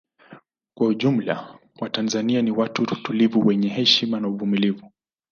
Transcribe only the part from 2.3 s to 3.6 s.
ni watu tulivu